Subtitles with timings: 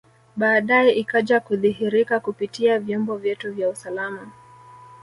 [0.35, 4.31] Baadae ikaja kudhihirika kupitia vyombo vyetu vya usalama